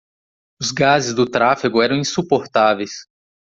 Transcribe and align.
Os 0.59 0.71
gases 0.71 1.13
do 1.13 1.27
tráfego 1.29 1.79
eram 1.79 1.95
insuportáveis. 1.95 3.05